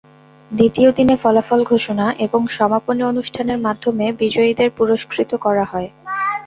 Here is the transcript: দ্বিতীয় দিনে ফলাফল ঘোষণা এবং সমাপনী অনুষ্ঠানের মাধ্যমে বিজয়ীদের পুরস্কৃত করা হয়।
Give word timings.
দ্বিতীয় 0.51 0.89
দিনে 0.91 1.15
ফলাফল 1.15 1.61
ঘোষণা 1.63 2.05
এবং 2.19 2.41
সমাপনী 2.49 3.01
অনুষ্ঠানের 3.03 3.59
মাধ্যমে 3.59 4.05
বিজয়ীদের 4.19 4.69
পুরস্কৃত 4.77 5.31
করা 5.35 5.65
হয়। 5.65 5.89